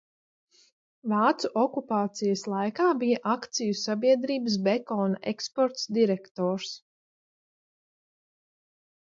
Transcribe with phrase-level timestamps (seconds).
[1.11, 6.75] "Vācu okupācijas laikā bija akciju sabiedrības "Bekona eksports" direktors."